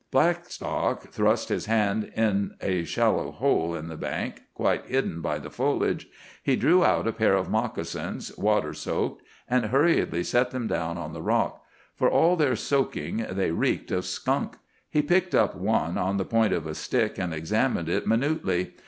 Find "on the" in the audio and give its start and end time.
10.97-11.21, 15.99-16.25